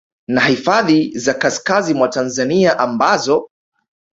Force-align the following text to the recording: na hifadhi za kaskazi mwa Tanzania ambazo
na 0.29 0.41
hifadhi 0.41 1.11
za 1.17 1.33
kaskazi 1.33 1.93
mwa 1.93 2.07
Tanzania 2.09 2.79
ambazo 2.79 3.49